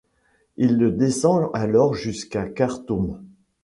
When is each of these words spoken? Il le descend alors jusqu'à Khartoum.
Il 0.57 0.77
le 0.77 0.91
descend 0.91 1.51
alors 1.53 1.93
jusqu'à 1.93 2.47
Khartoum. 2.47 3.19